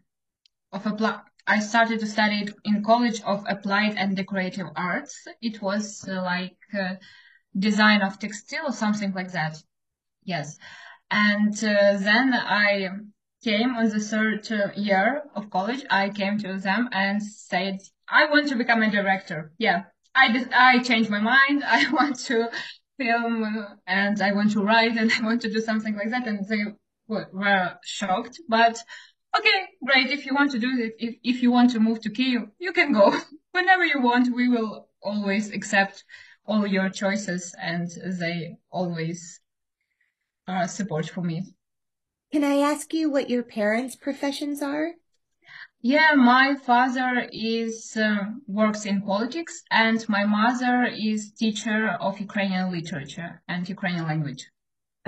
[0.72, 1.20] of apply.
[1.46, 5.26] I started to study in College of Applied and Decorative Arts.
[5.40, 6.94] It was uh, like uh,
[7.58, 9.62] design of textile or something like that.
[10.24, 10.56] Yes,
[11.10, 12.88] and uh, then I
[13.44, 15.84] came on the third uh, year of college.
[15.90, 19.52] I came to them and said I want to become a director.
[19.58, 21.64] Yeah, I I changed my mind.
[21.66, 22.50] I want to
[22.98, 26.26] film and I want to write and I want to do something like that.
[26.26, 26.64] And they
[27.08, 28.78] were shocked, but
[29.36, 30.10] okay, great.
[30.10, 32.72] If you want to do it, if, if you want to move to Kiev, you
[32.72, 33.14] can go
[33.52, 34.34] whenever you want.
[34.34, 36.04] We will always accept
[36.44, 37.88] all your choices and
[38.20, 39.40] they always
[40.48, 41.54] uh, support for me.
[42.32, 44.92] Can I ask you what your parents' professions are?
[45.84, 52.70] Yeah, my father is uh, works in politics, and my mother is teacher of Ukrainian
[52.70, 54.48] literature and Ukrainian language.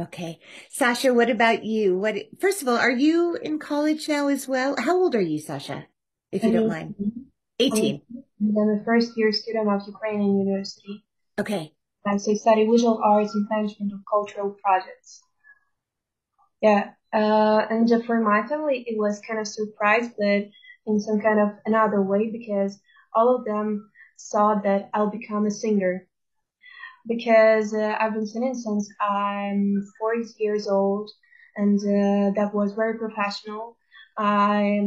[0.01, 1.97] Okay, Sasha, what about you?
[1.97, 4.75] What first of all, are you in college now as well?
[4.77, 5.87] How old are you, Sasha?
[6.33, 6.97] If you don't mind,
[7.61, 8.03] eighteen.
[8.43, 11.05] I'm a first year student of Ukrainian University.
[11.39, 11.73] Okay.
[12.05, 15.23] I so I study visual arts and management of cultural projects.
[16.61, 20.51] Yeah, uh, and for my family, it was kind of surprise, but
[20.87, 22.79] in some kind of another way because
[23.15, 26.07] all of them saw that I'll become a singer.
[27.07, 31.11] Because uh, I've been singing since I'm four years old,
[31.57, 33.77] and uh, that was very professional.
[34.19, 34.81] I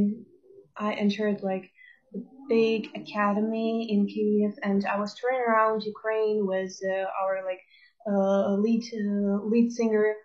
[0.77, 1.69] I entered like
[2.15, 7.61] a big academy in Kiev, and I was touring around Ukraine with uh, our like
[8.09, 10.15] uh, lead uh, lead singer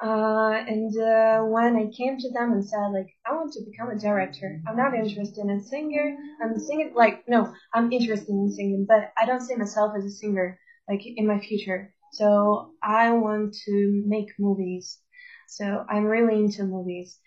[0.00, 3.90] uh, and uh, when I came to them and said, like, I want to become
[3.90, 6.16] a director, I'm not interested in a singer.
[6.42, 10.10] I'm singing, like, no, I'm interested in singing, but I don't see myself as a
[10.10, 10.58] singer,
[10.88, 11.92] like, in my future.
[12.12, 14.98] So I want to make movies.
[15.48, 17.18] So I'm really into movies.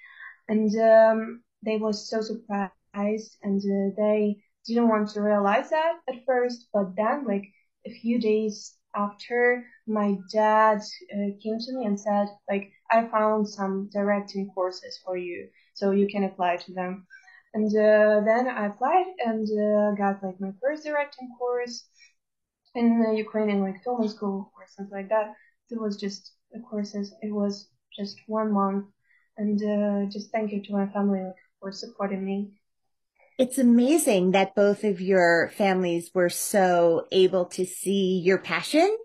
[0.48, 6.26] And um, they was so surprised, and uh, they didn't want to realize that at
[6.26, 7.44] first, but then, like,
[7.86, 10.80] a few days after my dad
[11.14, 15.92] uh, came to me and said like i found some directing courses for you so
[15.92, 17.06] you can apply to them.
[17.54, 21.86] And uh, then i applied and uh, got like my first directing course
[22.76, 25.34] in the ukrainian like film school or something like that.
[25.70, 27.14] It was just the courses.
[27.22, 28.86] It was just one month.
[29.38, 32.52] And uh, just thank you to my family like, for supporting me
[33.42, 38.96] it's amazing that both of your families were so able to see your passion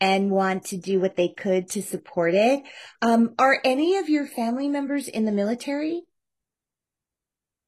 [0.00, 2.62] and want to do what they could to support it.
[3.02, 6.02] Um, are any of your family members in the military?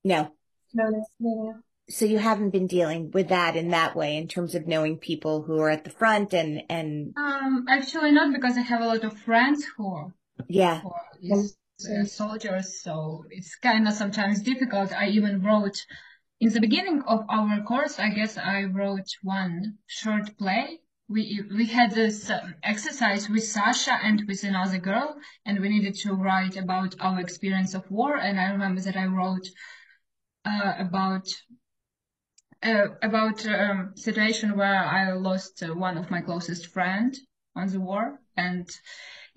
[0.04, 0.32] No.
[0.72, 1.54] No, no.
[1.90, 5.42] So you haven't been dealing with that in that way in terms of knowing people
[5.42, 9.02] who are at the front and and um actually not because I have a lot
[9.02, 10.12] of friends who
[10.48, 11.56] yeah who is,
[11.90, 14.92] uh, soldiers so it's kind of sometimes difficult.
[14.92, 15.84] I even wrote
[16.42, 20.80] in the beginning of our course, I guess I wrote one short play.
[21.08, 25.94] We we had this um, exercise with Sasha and with another girl, and we needed
[26.02, 28.16] to write about our experience of war.
[28.16, 29.46] And I remember that I wrote
[30.44, 31.28] uh, about
[32.60, 37.16] uh, about um, situation where I lost one of my closest friend
[37.54, 38.68] on the war, and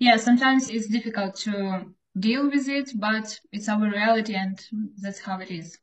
[0.00, 1.84] yeah, sometimes it's difficult to
[2.18, 4.58] deal with it, but it's our reality, and
[5.00, 5.78] that's how it is.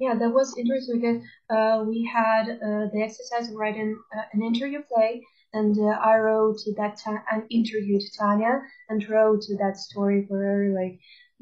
[0.00, 4.42] Yeah, that was interesting because uh, we had uh, the exercise of writing uh, an
[4.42, 5.22] interview play,
[5.52, 10.72] and uh, I wrote that and interviewed Tanya and wrote that story for her.
[10.74, 10.98] Like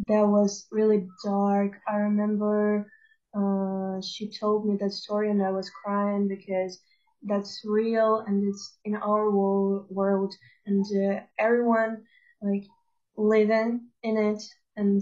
[0.08, 1.72] that was really dark.
[1.88, 2.90] I remember
[3.32, 6.82] uh, she told me that story, and I was crying because
[7.22, 10.34] that's real and it's in our world,
[10.66, 12.04] and uh, everyone
[12.42, 12.64] like
[13.16, 14.42] living in it
[14.76, 15.00] and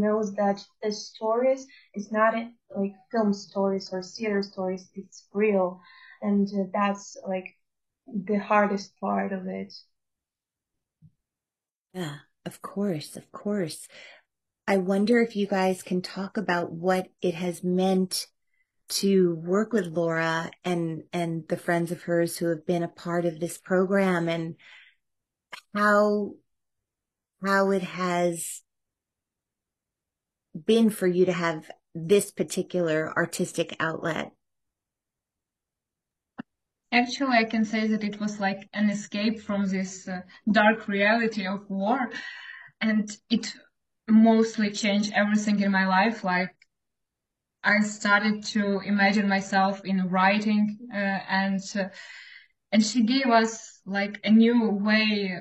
[0.00, 2.34] knows that the stories is not
[2.76, 5.80] like film stories or theater stories it's real
[6.22, 7.56] and uh, that's like
[8.06, 9.72] the hardest part of it
[11.94, 13.88] Yeah, of course, of course.
[14.66, 18.26] I wonder if you guys can talk about what it has meant
[18.88, 23.24] to work with Laura and and the friends of hers who have been a part
[23.26, 24.56] of this program and
[25.74, 26.34] how
[27.44, 28.62] how it has
[30.66, 34.32] been for you to have this particular artistic outlet?
[36.90, 40.20] Actually, I can say that it was like an escape from this uh,
[40.50, 42.10] dark reality of war.
[42.80, 43.52] And it
[44.08, 46.24] mostly changed everything in my life.
[46.24, 46.54] Like,
[47.62, 51.88] I started to imagine myself in writing, uh, and, uh,
[52.72, 55.40] and she gave us like a new way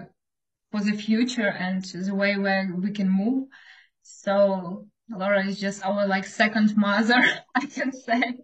[0.71, 3.47] for the future and the way where we can move.
[4.01, 7.23] So Laura is just our like second mother,
[7.55, 8.39] I can say.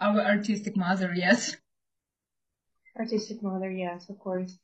[0.00, 1.56] Our artistic mother, yes.
[2.98, 4.58] Artistic mother, yes, of course.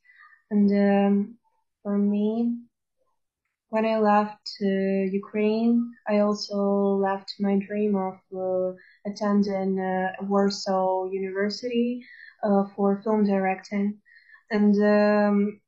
[0.51, 1.37] And um,
[1.83, 2.57] for me,
[3.69, 6.57] when I left uh, Ukraine, I also
[7.07, 8.75] left my dream of uh,
[9.05, 12.03] attending uh, Warsaw University
[12.43, 13.99] uh, for film directing.
[14.49, 15.61] And um,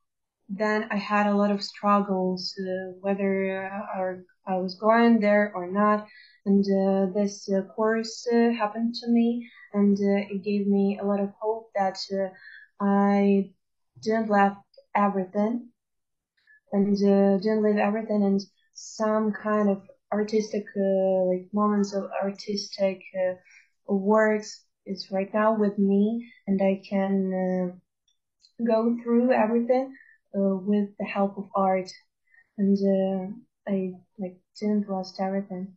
[0.49, 4.15] then I had a lot of struggles uh, whether I,
[4.48, 6.08] I, was going there or not.
[6.46, 11.06] And uh, this uh, course uh, happened to me, and uh, it gave me a
[11.06, 12.30] lot of hope that uh,
[12.84, 13.52] I
[14.02, 14.66] didn't left
[14.96, 15.70] everything,
[16.72, 18.42] and didn't leave everything, and
[18.74, 23.02] some kind of artistic like moments of artistic
[23.88, 27.80] works is right now with me, and I can
[28.66, 29.96] go through everything
[30.36, 31.89] uh, with the help of art,
[32.58, 33.34] and uh,
[33.68, 35.74] I like didn't lost everything.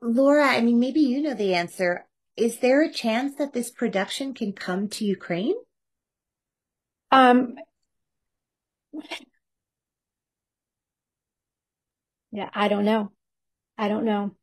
[0.00, 2.06] Laura, I mean, maybe you know the answer.
[2.36, 5.56] Is there a chance that this production can come to Ukraine?
[7.10, 7.56] Um,
[12.30, 13.10] yeah, I don't know.
[13.76, 14.36] I don't know.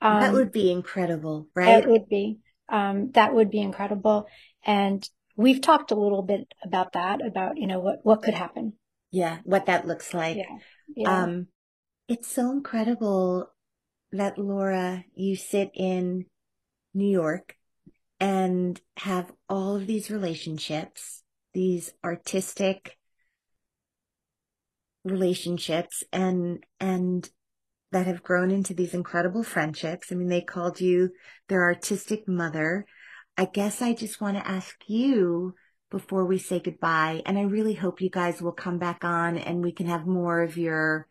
[0.00, 1.82] Um, that would be incredible, right?
[1.82, 2.38] That would be.
[2.68, 4.26] Um, that would be incredible.
[4.64, 5.06] And
[5.36, 8.74] we've talked a little bit about that, about, you know, what, what could happen.
[9.10, 9.38] Yeah.
[9.44, 10.36] What that looks like.
[10.36, 10.58] Yeah.
[10.96, 11.22] Yeah.
[11.22, 11.46] Um,
[12.08, 13.50] it's so incredible
[14.12, 16.26] that Laura, you sit in
[16.94, 17.56] New York
[18.18, 21.22] and have all of these relationships,
[21.54, 22.96] these artistic
[25.04, 27.30] relationships and, and
[27.92, 30.12] that have grown into these incredible friendships.
[30.12, 31.10] I mean, they called you
[31.48, 32.86] their artistic mother.
[33.36, 35.54] I guess I just want to ask you
[35.90, 39.62] before we say goodbye, and I really hope you guys will come back on and
[39.62, 41.06] we can have more of your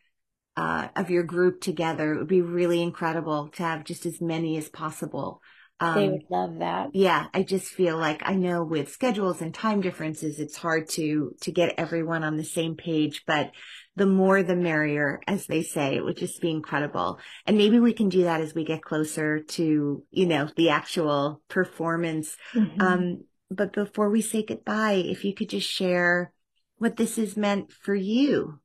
[0.57, 2.13] uh, of your group together.
[2.13, 5.41] It would be really incredible to have just as many as possible.
[5.79, 6.89] Um, they would love that.
[6.93, 11.35] Yeah, I just feel like I know with schedules and time differences, it's hard to
[11.41, 13.51] to get everyone on the same page, but
[13.95, 15.95] the more the merrier, as they say.
[15.95, 17.19] It would just be incredible.
[17.45, 21.41] And maybe we can do that as we get closer to, you know, the actual
[21.49, 22.35] performance.
[22.53, 22.81] Mm-hmm.
[22.81, 26.33] Um, but before we say goodbye, if you could just share
[26.77, 28.59] what this has meant for you.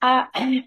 [0.00, 0.26] Uh,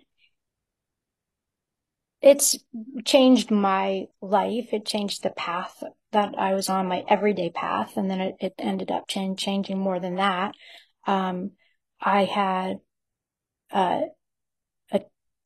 [2.22, 2.58] it's
[3.06, 4.70] changed my life.
[4.74, 7.98] It changed the path that I was on, my everyday path.
[7.98, 10.56] And then it, it ended up change, changing more than that.
[11.06, 11.52] Um,
[12.02, 12.78] I had
[13.72, 14.02] uh,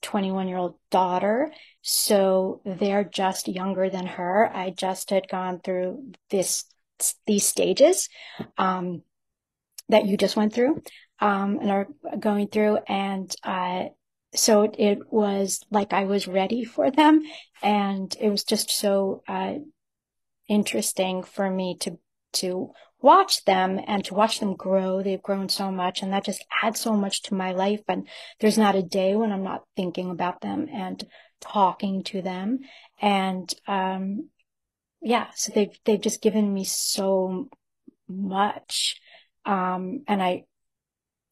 [0.01, 4.49] 21 year old daughter, so they're just younger than her.
[4.53, 6.65] I just had gone through this
[7.25, 8.09] these stages
[8.57, 9.03] um,
[9.87, 10.81] that you just went through
[11.19, 11.87] um, and are
[12.19, 13.85] going through, and uh,
[14.35, 17.21] so it, was like I was ready for them,
[17.61, 19.55] and it was just so uh,
[20.47, 21.97] interesting for me to
[22.31, 22.71] to
[23.01, 25.01] watch them and to watch them grow.
[25.01, 27.81] They've grown so much and that just adds so much to my life.
[27.87, 28.07] And
[28.39, 31.03] there's not a day when I'm not thinking about them and
[31.39, 32.59] talking to them.
[33.01, 34.29] And, um,
[35.01, 37.49] yeah, so they've, they've just given me so
[38.07, 38.99] much.
[39.45, 40.43] Um, and I,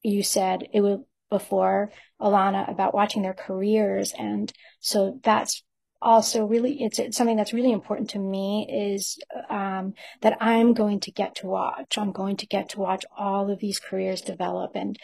[0.04, 1.00] you said it was
[1.30, 1.92] before
[2.22, 4.14] Ilana about watching their careers.
[4.18, 5.64] And so that's
[6.02, 9.18] also really it's, it's, something that's really important to me is
[9.50, 11.98] um, that I'm going to get to watch.
[11.98, 14.98] I'm going to get to watch all of these careers develop, and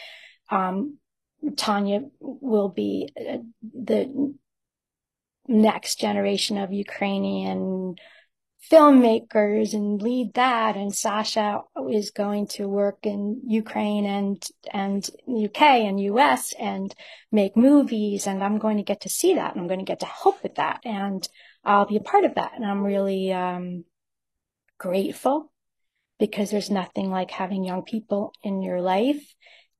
[0.49, 0.97] um,
[1.55, 4.35] Tanya will be uh, the
[5.47, 7.95] next generation of Ukrainian
[8.71, 10.75] filmmakers and lead that.
[10.75, 16.93] And Sasha is going to work in Ukraine and, and UK and US and
[17.31, 18.27] make movies.
[18.27, 20.41] And I'm going to get to see that and I'm going to get to help
[20.43, 20.81] with that.
[20.85, 21.27] And
[21.63, 22.53] I'll be a part of that.
[22.55, 23.85] And I'm really, um,
[24.83, 25.51] grateful
[26.19, 29.23] because there's nothing like having young people in your life.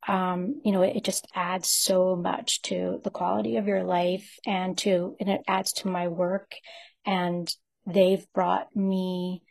[0.07, 4.37] Um, you know, it, it, just adds so much to the quality of your life
[4.45, 6.51] and to, and it adds to my work.
[7.05, 7.53] And
[7.85, 9.43] they've brought me,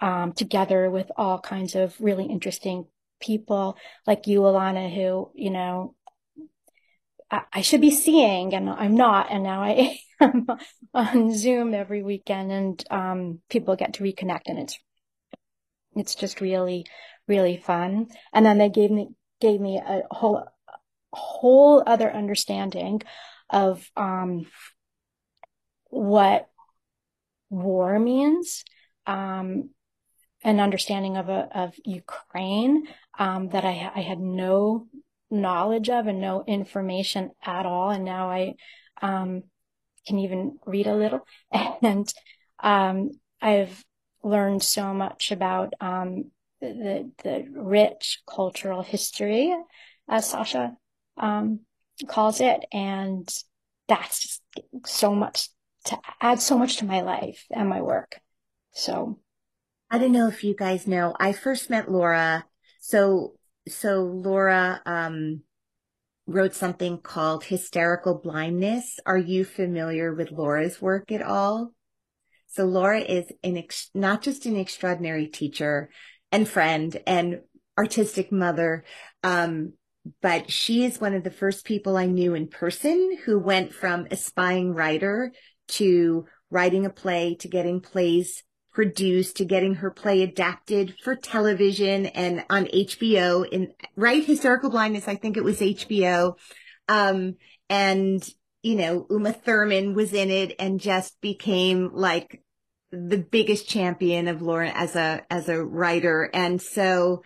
[0.00, 2.86] um, together with all kinds of really interesting
[3.20, 3.76] people
[4.06, 5.94] like you, Ilana, who, you know,
[7.30, 9.30] I, I should be seeing and I'm not.
[9.30, 10.46] And now I am
[10.94, 14.78] on Zoom every weekend and, um, people get to reconnect and it's,
[15.96, 16.86] it's just really,
[17.26, 18.08] really fun.
[18.32, 19.08] And then they gave me,
[19.40, 20.44] gave me a whole,
[21.12, 23.02] whole other understanding
[23.50, 24.46] of, um,
[25.90, 26.48] what
[27.50, 28.64] war means,
[29.06, 29.70] um,
[30.42, 32.86] an understanding of a, of Ukraine,
[33.18, 34.86] um, that I, I had no
[35.30, 37.90] knowledge of and no information at all.
[37.90, 38.54] And now I,
[39.02, 39.42] um,
[40.06, 41.26] can even read a little
[41.82, 42.12] and,
[42.60, 43.84] um, I've
[44.22, 46.30] learned so much about, um,
[46.60, 49.54] the, the rich cultural history,
[50.08, 50.76] as Sasha,
[51.16, 51.60] um,
[52.06, 52.64] calls it.
[52.72, 53.28] And
[53.86, 54.40] that's
[54.86, 55.48] so much
[55.88, 58.20] to add so much to my life and my work.
[58.72, 59.18] So
[59.90, 62.44] I don't know if you guys know, I first met Laura.
[62.80, 63.34] So,
[63.68, 65.42] so Laura, um,
[66.26, 69.00] wrote something called hysterical blindness.
[69.06, 71.72] Are you familiar with Laura's work at all?
[72.48, 75.88] So Laura is an ex- not just an extraordinary teacher
[76.30, 77.40] and friend and
[77.78, 78.84] artistic mother,
[79.22, 79.72] um,
[80.20, 84.06] but she is one of the first people I knew in person who went from
[84.10, 85.32] aspiring writer
[85.68, 88.42] to writing a play to getting plays
[88.72, 95.08] produced to getting her play adapted for television and on HBO in right hysterical blindness.
[95.08, 96.38] I think it was HBO.
[96.88, 97.34] Um,
[97.68, 98.26] and
[98.62, 102.42] you know, Uma Thurman was in it and just became like
[102.90, 106.28] the biggest champion of Laura as a, as a writer.
[106.32, 107.22] And so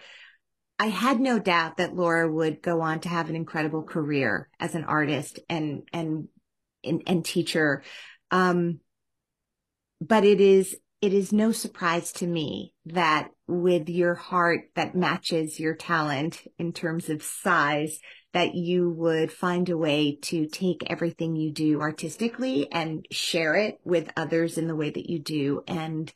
[0.78, 4.74] I had no doubt that Laura would go on to have an incredible career as
[4.74, 6.28] an artist and, and,
[6.82, 7.82] and, and teacher.
[8.32, 8.80] Um,
[10.00, 15.58] but it is it is no surprise to me that with your heart that matches
[15.58, 17.98] your talent in terms of size,
[18.32, 23.80] that you would find a way to take everything you do artistically and share it
[23.84, 25.64] with others in the way that you do.
[25.66, 26.12] And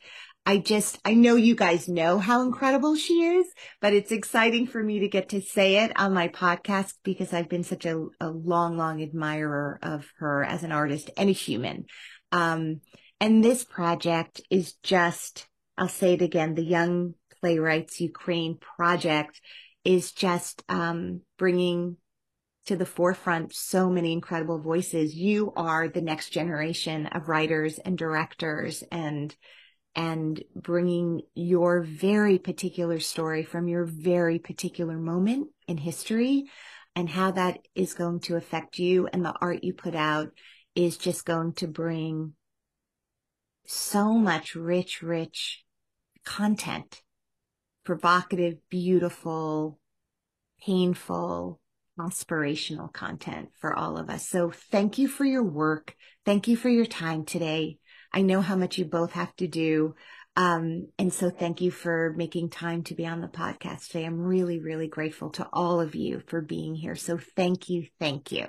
[0.47, 3.45] I just, I know you guys know how incredible she is,
[3.81, 7.49] but it's exciting for me to get to say it on my podcast because I've
[7.49, 11.87] been such a, a long, long admirer of her as an artist and a human.
[12.31, 12.79] Um,
[13.19, 19.41] and this project is just, I'll say it again, the Young Playwrights Ukraine project
[19.83, 21.97] is just um, bringing
[22.67, 25.13] to the forefront so many incredible voices.
[25.13, 29.35] You are the next generation of writers and directors and
[29.97, 36.45] and bringing your very particular story from your very particular moment in history
[36.95, 40.29] and how that is going to affect you and the art you put out
[40.75, 42.33] is just going to bring
[43.65, 45.63] so much rich, rich
[46.23, 47.01] content,
[47.83, 49.79] provocative, beautiful,
[50.61, 51.59] painful,
[51.99, 54.27] aspirational content for all of us.
[54.27, 55.95] So thank you for your work.
[56.23, 57.79] Thank you for your time today.
[58.17, 59.93] I know how much you both have to do.
[60.35, 64.05] Um, and so thank you for making time to be on the podcast today.
[64.05, 66.95] I'm really, really grateful to all of you for being here.
[66.95, 67.85] So thank you.
[67.99, 68.47] Thank you.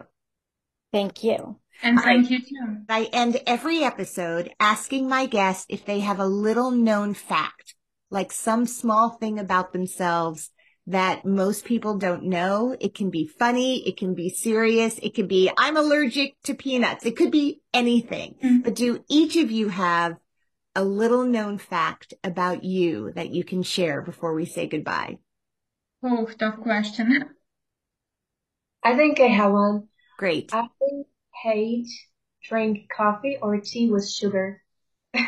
[0.91, 1.61] Thank you.
[1.83, 2.77] And thank I, you too.
[2.89, 7.75] I end every episode asking my guests if they have a little known fact,
[8.11, 10.51] like some small thing about themselves
[10.89, 12.75] that most people don't know.
[12.81, 13.87] It can be funny.
[13.87, 14.99] It can be serious.
[15.03, 17.05] It could be, I'm allergic to peanuts.
[17.05, 18.37] It could be anything.
[18.43, 18.61] Mm-hmm.
[18.61, 20.17] But do each of you have
[20.75, 25.19] a little known fact about you that you can share before we say goodbye?
[26.03, 27.25] Oh, tough question.
[28.83, 29.89] I think I have one.
[30.17, 30.55] Great.
[30.55, 30.69] I
[31.43, 31.89] hate
[32.43, 34.63] drink coffee or tea with sugar.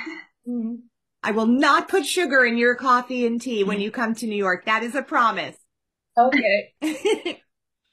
[0.49, 0.77] Mm-hmm.
[1.23, 4.37] I will not put sugar in your coffee and tea when you come to New
[4.37, 4.65] York.
[4.65, 5.57] That is a promise.
[6.17, 6.73] Okay.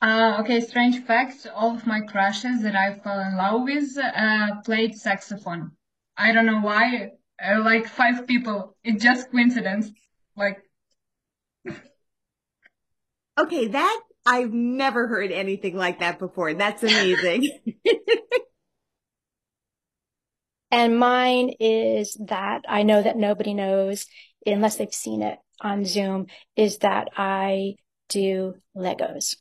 [0.01, 1.45] uh, okay, strange facts.
[1.53, 5.71] All of my crushes that I fell in love with uh, played saxophone.
[6.15, 7.11] I don't know why.
[7.43, 8.75] Uh, like five people.
[8.83, 9.91] It's just coincidence.
[10.35, 10.63] Like.
[13.37, 16.53] okay, that I've never heard anything like that before.
[16.53, 17.49] That's amazing.
[20.71, 24.05] and mine is that I know that nobody knows
[24.45, 27.75] unless they've seen it on Zoom is that I
[28.09, 29.35] do Legos.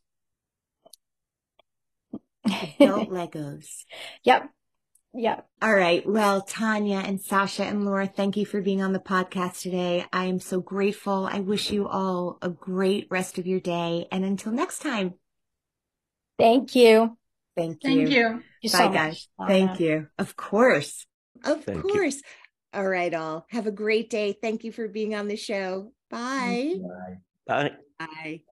[2.44, 3.84] Adult Legos.
[4.24, 4.50] Yep.
[5.18, 5.40] Yeah.
[5.62, 6.06] All right.
[6.06, 10.04] Well, Tanya and Sasha and Laura, thank you for being on the podcast today.
[10.12, 11.26] I am so grateful.
[11.30, 14.08] I wish you all a great rest of your day.
[14.12, 15.14] And until next time.
[16.38, 17.16] Thank you.
[17.56, 17.96] Thank you.
[17.96, 18.28] Thank you.
[18.28, 19.28] Thank you Bye, so guys.
[19.38, 19.48] much.
[19.48, 20.08] Thank you.
[20.18, 21.06] Of course.
[21.44, 21.90] Of Thank you.
[21.90, 22.22] course.
[22.72, 23.46] All right, all.
[23.50, 24.36] Have a great day.
[24.40, 25.92] Thank you for being on the show.
[26.10, 26.74] Bye.
[27.46, 27.72] Bye.
[27.98, 28.42] Bye.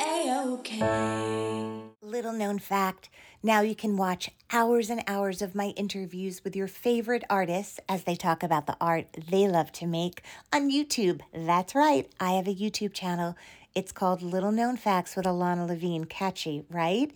[0.00, 1.82] A-okay.
[2.00, 3.10] Little known fact
[3.44, 8.04] now you can watch hours and hours of my interviews with your favorite artists as
[8.04, 11.22] they talk about the art they love to make on YouTube.
[11.34, 13.36] That's right, I have a YouTube channel.
[13.74, 16.04] It's called Little Known Facts with Ilana Levine.
[16.04, 17.10] Catchy, right?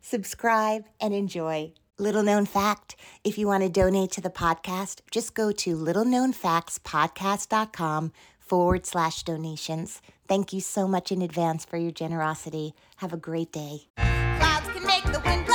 [0.00, 1.72] Subscribe and enjoy.
[1.98, 8.12] Little known fact if you want to donate to the podcast, just go to littleknownfactspodcast.com
[8.38, 10.00] forward slash donations.
[10.26, 12.74] Thank you so much in advance for your generosity.
[12.96, 13.82] Have a great day.
[13.96, 15.46] Clouds can make the wind